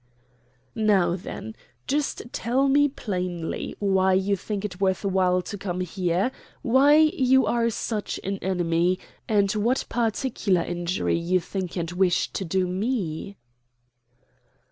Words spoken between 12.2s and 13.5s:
to do me?"